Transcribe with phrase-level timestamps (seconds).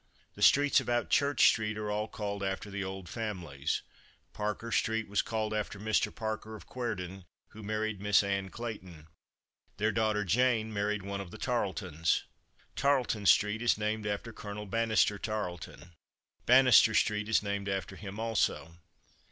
[0.33, 3.83] The streets about Church street are all called after the old families.
[4.33, 6.09] Parker street was called after Mr.
[6.11, 9.05] Parker, of Cuerdon, who married Miss Ann Clayton.
[9.77, 12.23] Their daughter Jane married one of the Tarletons.
[12.75, 15.91] Tarleton street is named after Colonel Banastre Tarleton.
[16.47, 18.77] Banastre street is named after him also.